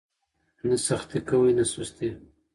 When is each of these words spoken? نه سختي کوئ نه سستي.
نه 0.69 0.75
سختي 0.87 1.19
کوئ 1.29 1.51
نه 1.57 1.65
سستي. 1.73 2.09